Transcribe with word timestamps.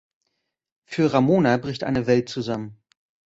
Für 0.85 1.13
Ramona 1.13 1.57
bricht 1.57 1.83
eine 1.83 2.07
Welt 2.07 2.27
zusammen. 2.27 2.81